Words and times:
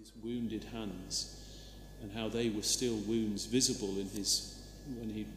his 0.00 0.12
wounded 0.22 0.64
hands 0.72 1.36
and 2.02 2.10
how 2.12 2.28
they 2.28 2.48
were 2.48 2.62
still 2.62 2.96
wounds 3.06 3.44
visible 3.44 3.98
in 3.98 4.08
his 4.08 4.58
when 4.98 5.10
he'd 5.10 5.28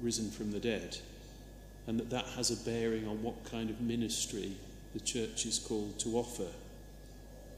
risen 0.00 0.30
from 0.30 0.52
the 0.52 0.60
dead, 0.60 0.96
and 1.86 1.98
that 1.98 2.10
that 2.10 2.24
has 2.36 2.50
a 2.50 2.64
bearing 2.64 3.06
on 3.06 3.22
what 3.22 3.44
kind 3.50 3.68
of 3.68 3.80
ministry 3.80 4.52
the 4.94 5.00
church 5.00 5.44
is 5.44 5.58
called 5.58 5.98
to 5.98 6.16
offer, 6.16 6.46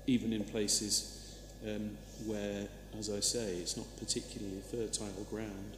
even 0.07 0.33
in 0.33 0.43
places 0.43 1.37
um, 1.67 1.91
where, 2.27 2.67
as 2.99 3.11
I 3.11 3.21
say, 3.21 3.57
it's 3.57 3.77
not 3.77 3.87
particularly 3.99 4.61
fertile 4.71 5.27
ground. 5.31 5.77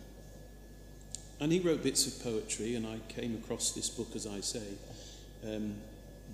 And 1.41 1.53
he 1.53 1.59
wrote 1.59 1.83
bits 1.83 2.07
of 2.07 2.23
poetry, 2.23 2.77
and 2.77 2.87
I 2.87 2.99
came 3.09 3.35
across 3.35 3.73
this 3.73 3.91
book, 3.91 4.15
as 4.15 4.27
I 4.27 4.41
say, 4.41 4.67
um, 5.45 5.75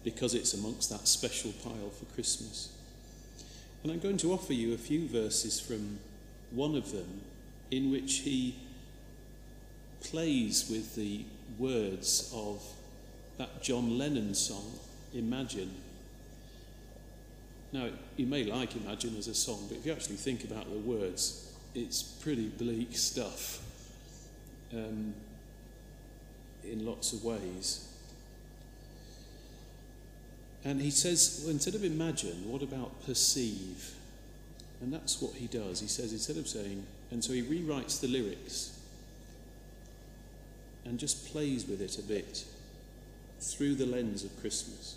because 0.04 0.34
it's 0.34 0.54
amongst 0.54 0.90
that 0.90 1.08
special 1.08 1.52
pile 1.64 1.90
for 1.90 2.04
Christmas. 2.14 2.72
And 3.82 3.90
I'm 3.90 3.98
going 3.98 4.16
to 4.18 4.32
offer 4.32 4.52
you 4.52 4.74
a 4.74 4.78
few 4.78 5.08
verses 5.08 5.58
from 5.58 5.98
one 6.50 6.76
of 6.76 6.92
them 6.92 7.22
in 7.70 7.90
which 7.90 8.18
he 8.18 8.54
plays 10.02 10.68
with 10.70 10.94
the 10.94 11.24
words 11.58 12.32
of 12.34 12.62
that 13.38 13.62
John 13.62 13.98
Lennon 13.98 14.34
song, 14.34 14.78
Imagine. 15.14 15.74
Now, 17.72 17.88
you 18.16 18.26
may 18.26 18.44
like 18.44 18.76
Imagine 18.76 19.16
as 19.16 19.28
a 19.28 19.34
song, 19.34 19.66
but 19.68 19.78
if 19.78 19.86
you 19.86 19.92
actually 19.92 20.16
think 20.16 20.44
about 20.44 20.70
the 20.70 20.78
words, 20.78 21.52
it's 21.74 22.02
pretty 22.02 22.48
bleak 22.48 22.96
stuff 22.96 23.62
um, 24.72 25.14
in 26.64 26.86
lots 26.86 27.12
of 27.12 27.24
ways. 27.24 27.91
And 30.64 30.80
he 30.80 30.90
says, 30.90 31.44
instead 31.48 31.74
of 31.74 31.84
imagine, 31.84 32.48
what 32.50 32.62
about 32.62 33.04
perceive? 33.04 33.94
And 34.80 34.92
that's 34.92 35.20
what 35.20 35.34
he 35.34 35.46
does. 35.46 35.80
He 35.80 35.88
says, 35.88 36.12
instead 36.12 36.36
of 36.36 36.46
saying, 36.46 36.86
and 37.10 37.22
so 37.22 37.32
he 37.32 37.42
rewrites 37.42 38.00
the 38.00 38.08
lyrics 38.08 38.78
and 40.84 40.98
just 40.98 41.30
plays 41.32 41.66
with 41.66 41.80
it 41.80 41.98
a 41.98 42.02
bit 42.02 42.44
through 43.40 43.74
the 43.74 43.86
lens 43.86 44.24
of 44.24 44.40
Christmas. 44.40 44.96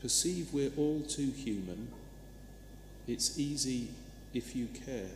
Perceive 0.00 0.52
we're 0.52 0.70
all 0.76 1.00
too 1.00 1.30
human. 1.30 1.88
It's 3.08 3.38
easy 3.38 3.88
if 4.34 4.54
you 4.54 4.66
care. 4.66 5.10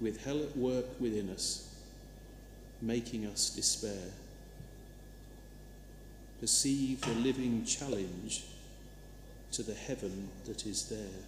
With 0.00 0.24
hell 0.24 0.42
at 0.42 0.56
work 0.56 1.00
within 1.00 1.30
us, 1.30 1.75
making 2.82 3.26
us 3.26 3.50
despair. 3.50 4.12
Perceive 6.40 7.00
the 7.00 7.14
living 7.14 7.64
challenge 7.64 8.44
to 9.52 9.62
the 9.62 9.74
heaven 9.74 10.28
that 10.44 10.66
is 10.66 10.88
there. 10.88 11.22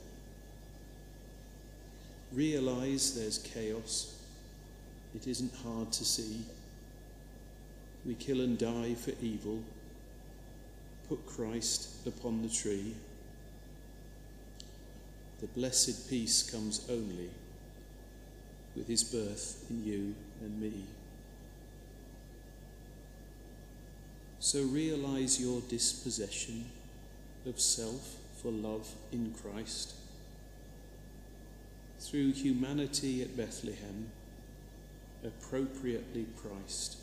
Realize 2.32 3.14
there's 3.14 3.38
chaos. 3.38 4.20
It 5.14 5.26
isn't 5.26 5.54
hard 5.64 5.92
to 5.92 6.04
see. 6.04 6.44
We 8.04 8.14
kill 8.14 8.42
and 8.42 8.58
die 8.58 8.94
for 8.94 9.12
evil. 9.22 9.62
Put 11.08 11.26
Christ 11.26 12.06
upon 12.06 12.42
the 12.42 12.48
tree. 12.48 12.94
The 15.40 15.46
blessed 15.46 16.10
peace 16.10 16.42
comes 16.50 16.86
only 16.90 17.30
with 18.76 18.88
his 18.88 19.04
birth 19.04 19.64
in 19.70 19.84
you 19.84 20.14
and 20.42 20.60
me. 20.60 20.84
So 24.40 24.62
realize 24.62 25.40
your 25.40 25.60
dispossession 25.62 26.66
of 27.44 27.58
self 27.58 28.16
for 28.40 28.52
love 28.52 28.88
in 29.10 29.34
Christ. 29.42 29.94
Through 31.98 32.32
humanity 32.32 33.20
at 33.20 33.36
Bethlehem, 33.36 34.10
appropriately 35.24 36.26
priced. 36.40 36.98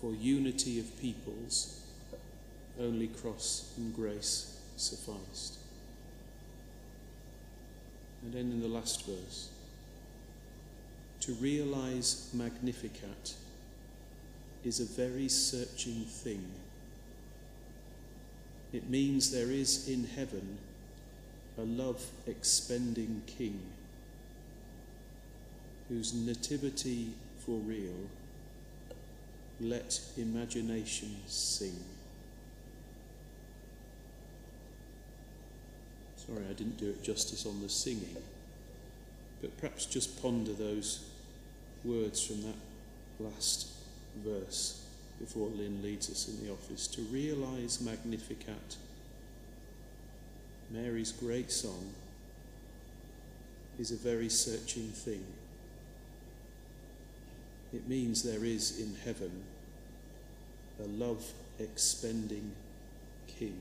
For 0.00 0.14
unity 0.14 0.80
of 0.80 0.98
peoples, 0.98 1.82
only 2.80 3.08
cross 3.08 3.74
and 3.76 3.94
grace 3.94 4.58
sufficed. 4.76 5.58
And 8.22 8.32
then 8.32 8.52
in 8.52 8.60
the 8.60 8.68
last 8.68 9.04
verse, 9.04 9.50
to 11.20 11.34
realize 11.34 12.30
Magnificat 12.32 13.34
is 14.64 14.80
a 14.80 14.84
very 14.84 15.28
searching 15.28 16.04
thing. 16.04 16.44
It 18.72 18.90
means 18.90 19.30
there 19.30 19.50
is 19.50 19.88
in 19.88 20.04
heaven 20.04 20.58
a 21.56 21.62
love 21.62 22.04
expending 22.26 23.22
king 23.26 23.60
whose 25.88 26.12
nativity 26.12 27.08
for 27.38 27.58
real 27.58 28.08
let 29.60 30.00
imagination 30.16 31.16
sing. 31.26 31.74
Sorry, 36.16 36.44
I 36.48 36.52
didn't 36.52 36.76
do 36.76 36.90
it 36.90 37.02
justice 37.02 37.46
on 37.46 37.60
the 37.62 37.68
singing, 37.68 38.16
but 39.40 39.56
perhaps 39.56 39.86
just 39.86 40.20
ponder 40.22 40.52
those 40.52 41.08
words 41.84 42.24
from 42.24 42.42
that 42.42 42.56
last 43.18 43.77
verse 44.24 44.84
before 45.18 45.48
Lynn 45.48 45.82
leads 45.82 46.10
us 46.10 46.28
in 46.28 46.44
the 46.44 46.52
office 46.52 46.86
to 46.88 47.02
realize 47.02 47.80
Magnificat, 47.80 48.76
Mary's 50.70 51.12
great 51.12 51.50
song, 51.50 51.92
is 53.78 53.90
a 53.90 53.96
very 53.96 54.28
searching 54.28 54.88
thing. 54.88 55.24
It 57.72 57.88
means 57.88 58.22
there 58.22 58.44
is 58.44 58.80
in 58.80 58.96
heaven 59.04 59.44
a 60.82 60.86
love 60.86 61.24
expending 61.58 62.52
King. 63.26 63.60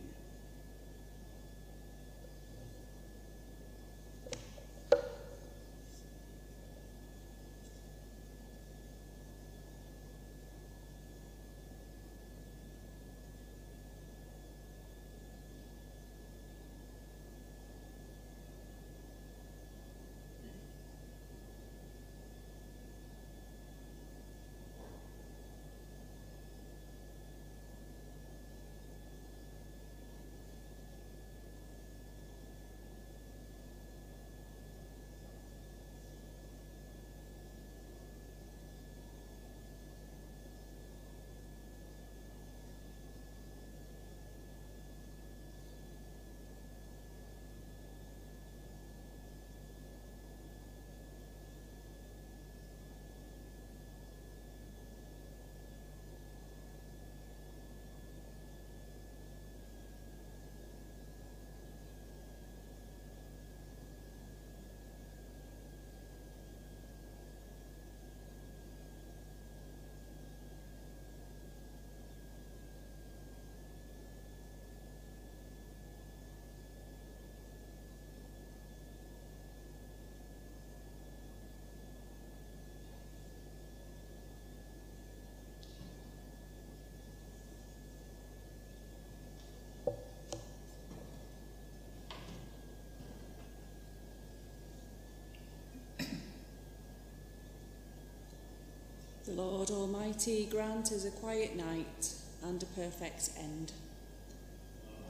Lord 99.37 99.69
Almighty 99.69 100.47
grant 100.47 100.91
us 100.91 101.05
a 101.05 101.11
quiet 101.11 101.55
night 101.55 102.11
and 102.43 102.61
a 102.63 102.65
perfect 102.65 103.29
end. 103.37 103.71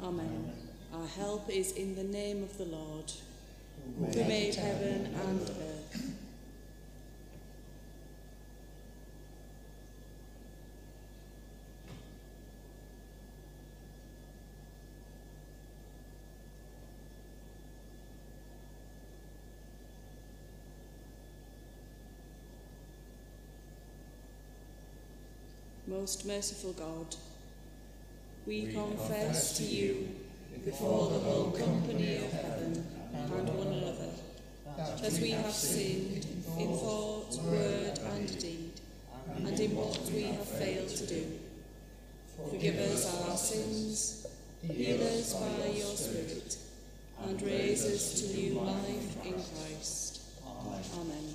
Amen. 0.03 0.51
Our 0.93 1.07
help 1.07 1.49
is 1.49 1.71
in 1.71 1.95
the 1.95 2.03
name 2.03 2.43
of 2.43 2.57
the 2.57 2.65
Lord, 2.65 3.09
who 3.97 4.23
made 4.25 4.53
heaven 4.55 5.05
and 5.15 5.41
earth. 5.41 5.76
Most 25.99 26.27
merciful 26.27 26.73
God, 26.73 27.15
we, 28.45 28.67
We 28.67 28.73
confess 28.73 29.57
to 29.57 29.63
you 29.63 30.09
before 30.63 31.09
the 31.09 31.17
whole 31.17 31.49
company 31.49 32.17
of 32.17 32.31
heaven 32.33 32.85
and 33.15 33.29
one 33.31 33.67
another 33.67 34.11
that 35.01 35.13
we 35.19 35.31
have 35.31 35.51
sinned 35.51 36.23
in 36.59 36.77
thought, 36.77 37.35
word, 37.45 37.97
and 38.13 38.39
deed, 38.39 38.73
and 39.37 39.59
in 39.59 39.75
what 39.75 39.99
we 40.13 40.21
have 40.21 40.45
failed 40.45 40.89
to 40.89 41.07
do. 41.07 41.39
Forgive 42.47 42.77
us 42.77 43.27
our 43.27 43.35
sins, 43.35 44.27
heal 44.61 45.01
us 45.01 45.33
by 45.33 45.65
your 45.65 45.95
Spirit, 45.95 46.57
and 47.25 47.41
raise 47.41 47.85
us 47.85 48.21
to 48.21 48.37
new 48.37 48.59
life 48.59 49.25
in 49.25 49.33
Christ. 49.33 50.21
Amen. 50.45 51.33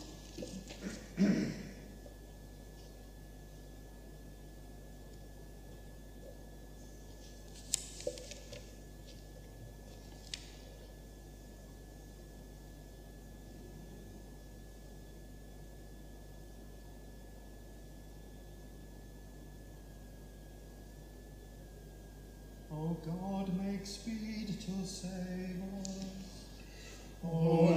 O 22.75 22.89
God, 23.05 23.51
make 23.61 23.85
speed 23.85 24.47
to 24.61 24.87
save 24.87 25.61
us. 25.81 26.05
O 27.25 27.72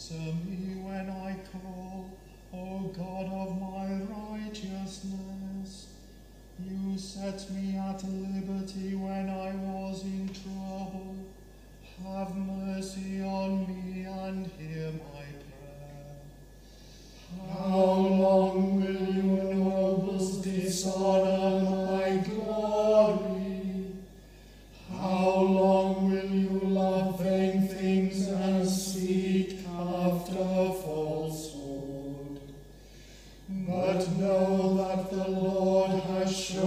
Answer 0.00 0.14
me 0.14 0.80
when 0.80 1.10
I 1.10 1.36
call, 1.52 2.08
O 2.54 2.88
God 2.96 3.26
of 3.26 3.60
my 3.60 4.00
righteousness. 4.40 5.88
You 6.58 6.96
set 6.96 7.50
me 7.50 7.76
at 7.76 8.02
liberty 8.02 8.94
when 8.94 9.28
I 9.28 9.52
was 9.56 10.02
in 10.04 10.30
trouble. 10.30 11.16
Have 12.02 12.34
mercy 12.34 13.20
on 13.20 13.66
me 13.68 14.06
and 14.06 14.46
hear 14.58 14.90
my 14.90 15.26
prayer. 15.44 16.16
How 17.52 17.89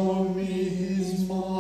has 0.04 0.16
shown 0.16 0.36
me 0.36 0.46
his 0.46 1.28
marvelous 1.28 1.53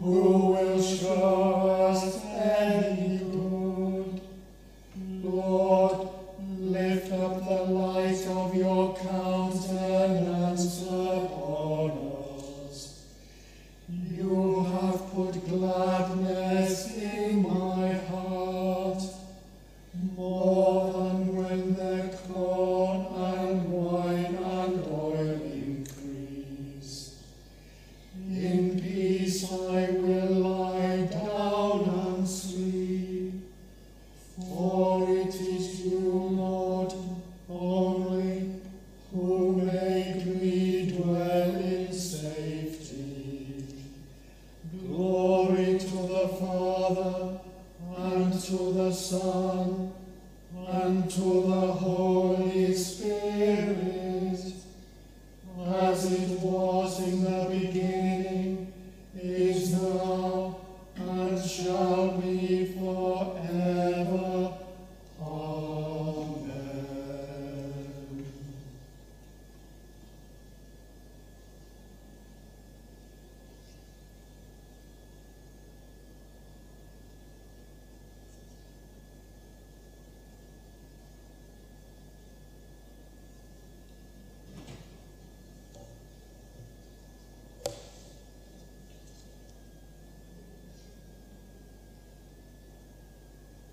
who 0.00 0.52
will 0.52 0.82
show? 0.82 1.67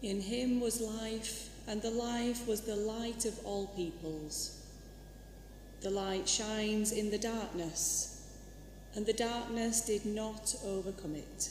In 0.06 0.22
him 0.22 0.60
was 0.60 0.82
life, 0.82 1.50
and 1.68 1.82
the 1.82 1.90
life 1.90 2.48
was 2.48 2.62
the 2.62 2.76
light 2.76 3.26
of 3.26 3.44
all 3.44 3.66
peoples. 3.76 4.62
The 5.82 5.90
light 5.90 6.30
shines 6.30 6.92
in 6.92 7.10
the 7.10 7.18
darkness, 7.18 8.22
and 8.94 9.08
the 9.08 9.14
darkness 9.14 9.82
did 9.82 10.06
not 10.06 10.56
overcome 10.64 11.16
it. 11.16 11.50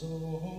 so 0.00 0.57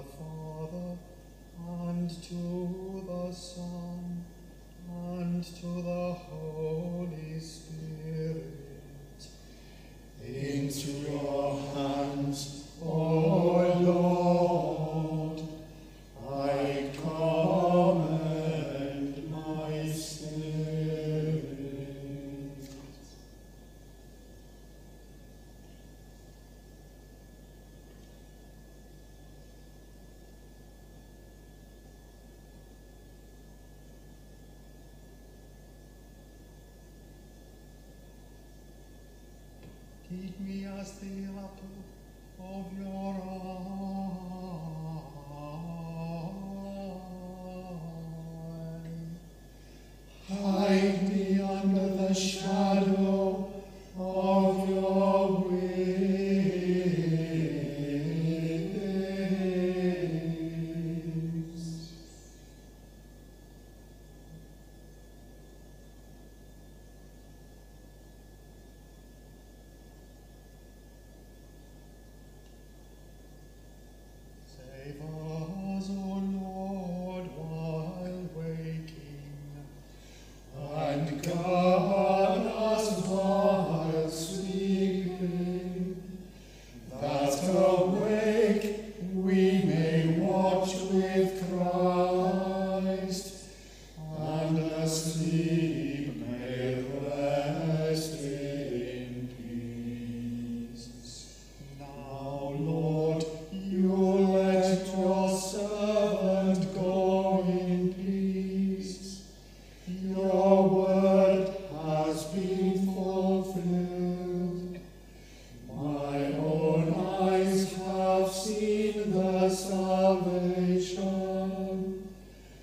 the 0.00 0.06
Father, 0.16 0.96
and 1.68 2.10
to 2.22 3.04
the 3.06 3.32
Son, 3.32 4.24
and 4.88 5.44
to 5.44 5.79
hic 40.10 40.34
mia 40.40 40.84
stella 40.84 41.46
tu, 41.58 41.70
o 42.42 42.64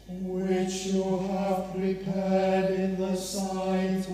which 0.10 0.86
you 0.86 1.18
have 1.28 1.70
prepared 1.74 2.72
in 2.72 2.98
the 2.98 3.14
sight 3.14 4.07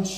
and 0.00 0.08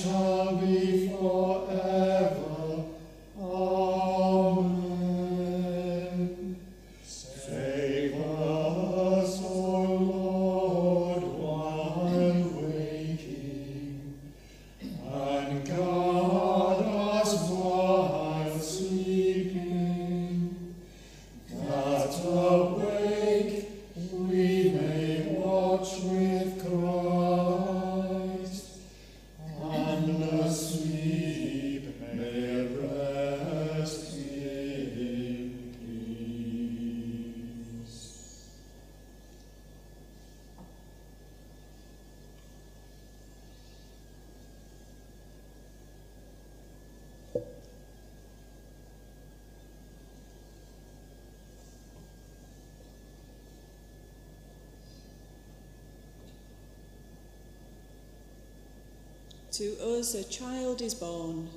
To 59.52 59.98
us 59.98 60.14
a 60.14 60.24
child 60.24 60.80
is 60.80 60.94
born, 60.94 61.50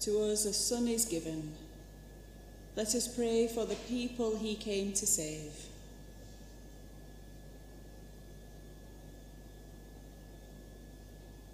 to 0.00 0.20
us 0.30 0.44
a 0.44 0.52
son 0.52 0.86
is 0.86 1.04
given. 1.04 1.52
Let 2.76 2.94
us 2.94 3.08
pray 3.08 3.48
for 3.48 3.64
the 3.66 3.74
people 3.74 4.36
he 4.36 4.54
came 4.54 4.92
to 4.92 5.04
save. 5.04 5.52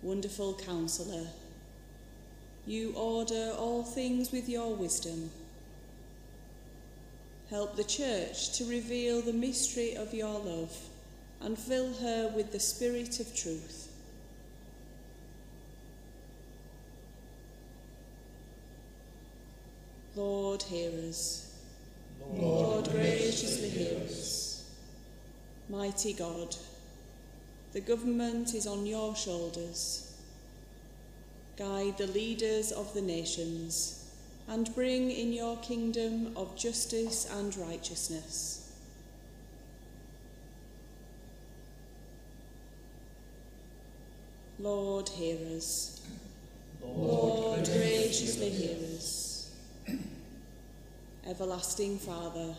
Wonderful 0.02 0.54
Counselor, 0.54 1.26
you 2.66 2.92
order 2.94 3.54
all 3.56 3.82
things 3.82 4.32
with 4.32 4.50
your 4.50 4.74
wisdom. 4.74 5.30
Help 7.48 7.76
the 7.76 7.84
Church 7.84 8.52
to 8.58 8.66
reveal 8.66 9.22
the 9.22 9.32
mystery 9.32 9.94
of 9.96 10.12
your 10.12 10.38
love 10.40 10.76
and 11.40 11.58
fill 11.58 11.94
her 11.94 12.32
with 12.36 12.52
the 12.52 12.60
Spirit 12.60 13.18
of 13.18 13.34
truth. 13.34 13.89
Lord, 20.20 20.62
hear 20.64 20.90
us. 21.09 21.50
Lord, 22.35 22.90
graciously 22.90 23.70
hear 23.70 23.98
us. 24.04 24.68
Mighty 25.70 26.12
God, 26.12 26.54
the 27.72 27.80
government 27.80 28.52
is 28.52 28.66
on 28.66 28.85
your 28.85 29.16
shoulders. 29.16 30.14
Guide 31.56 31.96
the 31.96 32.09
leaders 32.09 32.70
of 32.70 32.92
the 32.92 33.00
nations 33.00 34.11
and 34.46 34.74
bring 34.74 35.11
in 35.11 35.33
your 35.33 35.56
kingdom 35.61 36.37
of 36.37 36.54
justice 36.54 37.26
and 37.38 37.56
righteousness. 37.56 38.74
Lord, 44.59 45.09
hear 45.09 45.38
us. 45.56 46.02
Lord, 46.85 47.64
graciously 47.64 48.50
hear 48.50 48.76
us. 48.94 49.29
Everlasting 51.28 51.98
Father, 51.98 52.54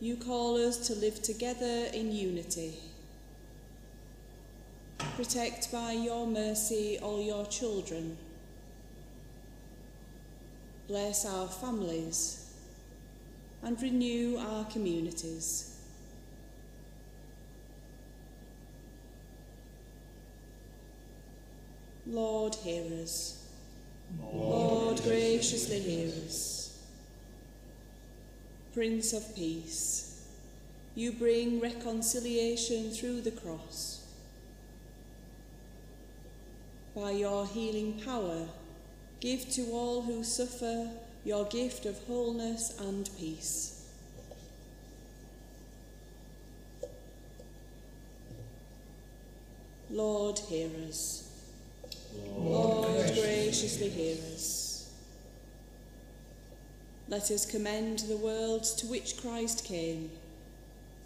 you 0.00 0.16
call 0.16 0.56
us 0.56 0.86
to 0.88 0.94
live 0.94 1.22
together 1.22 1.86
in 1.94 2.12
unity. 2.12 2.74
Protect 5.16 5.72
by 5.72 5.92
your 5.92 6.26
mercy 6.26 6.98
all 7.00 7.20
your 7.20 7.46
children. 7.46 8.18
Bless 10.86 11.24
our 11.24 11.48
families 11.48 12.52
and 13.62 13.80
renew 13.80 14.36
our 14.36 14.64
communities. 14.66 15.76
Lord, 22.06 22.54
hear 22.54 22.84
us. 23.02 23.46
Lord, 24.32 25.02
graciously 25.02 25.80
hear 25.80 26.08
us. 26.26 26.67
Prince 28.74 29.12
of 29.12 29.34
Peace, 29.34 30.22
you 30.94 31.12
bring 31.12 31.60
reconciliation 31.60 32.90
through 32.90 33.22
the 33.22 33.30
cross. 33.30 34.06
By 36.94 37.12
your 37.12 37.46
healing 37.46 38.00
power, 38.04 38.48
give 39.20 39.48
to 39.50 39.70
all 39.72 40.02
who 40.02 40.22
suffer 40.22 40.90
your 41.24 41.44
gift 41.46 41.86
of 41.86 41.98
wholeness 42.04 42.78
and 42.78 43.08
peace. 43.18 43.86
Lord, 49.90 50.38
hear 50.38 50.68
us. 50.86 51.24
Lord, 52.36 53.14
graciously 53.14 53.88
hear 53.88 54.16
us. 54.34 54.67
Let 57.10 57.30
us 57.30 57.46
commend 57.46 58.00
the 58.00 58.18
world 58.18 58.64
to 58.64 58.86
which 58.86 59.16
Christ 59.16 59.64
came, 59.64 60.10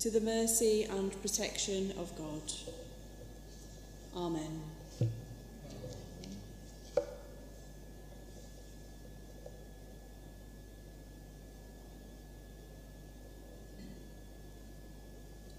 to 0.01 0.11
the 0.11 0.21
mercy 0.21 0.83
and 0.83 1.13
protection 1.23 1.93
of 1.97 2.17
God. 2.19 2.43
Amen. 4.17 4.63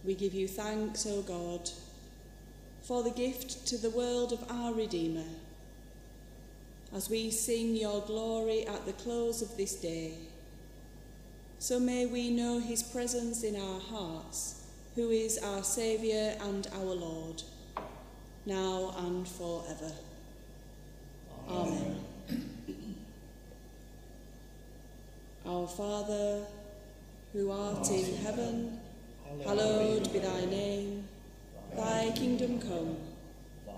We 0.04 0.14
give 0.14 0.34
you 0.34 0.50
thanks, 0.50 1.06
O 1.08 1.22
God, 1.22 1.70
for 2.82 3.02
the 3.02 3.12
gift 3.12 3.66
to 3.68 3.78
the 3.78 3.92
world 3.92 4.34
of 4.34 4.44
our 4.52 4.74
Redeemer. 4.74 5.24
As 6.94 7.10
we 7.10 7.32
sing 7.32 7.78
your 7.78 8.02
glory 8.02 8.68
at 8.68 8.86
the 8.86 8.92
close 8.92 9.42
of 9.42 9.56
this 9.56 9.76
day, 9.76 10.16
so 11.64 11.80
may 11.80 12.06
we 12.06 12.30
know 12.30 12.60
his 12.60 12.84
presence 12.84 13.42
in 13.44 13.56
our 13.56 13.80
hearts, 13.80 14.66
who 14.96 15.12
is 15.12 15.38
our 15.38 15.64
Saviour 15.64 16.34
and 16.42 16.68
our 16.76 16.94
Lord, 16.94 17.42
now 18.46 18.94
and 18.98 19.26
forever. 19.26 19.94
Amen. 21.50 22.04
Our 25.46 25.66
Father, 25.66 26.46
who 27.32 27.50
art 27.50 27.90
in 27.90 28.18
heaven, 28.18 28.80
hallowed 29.46 30.12
be 30.12 30.20
thy 30.20 30.46
name. 30.46 31.08
Thy 31.78 32.12
kingdom 32.14 32.60
come, 32.60 32.98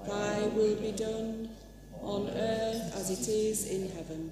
thy 0.07 0.47
will 0.47 0.75
be 0.77 0.91
done, 0.91 1.49
on 2.01 2.29
earth 2.29 2.95
as 2.95 3.11
it 3.11 3.29
is 3.29 3.67
in 3.69 3.91
heaven. 3.91 4.31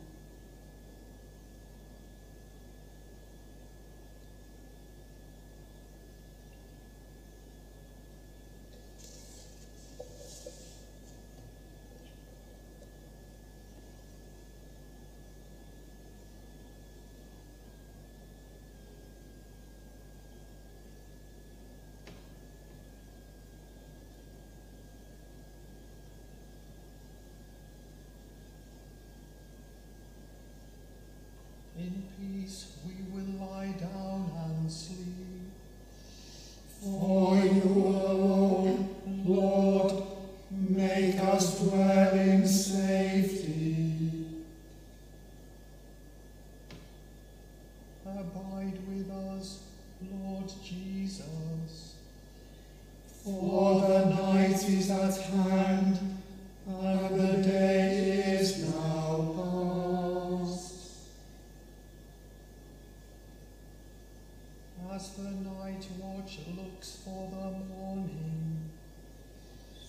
For 66.83 67.29
the 67.29 67.51
morning, 67.75 68.69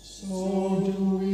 so 0.02 0.82
do 0.84 1.16
we 1.18 1.31